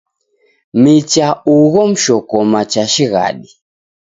Micha 0.81 1.27
ugho 1.55 1.81
mshokoma 1.91 2.59
cha 2.71 2.83
shighadi. 2.93 3.49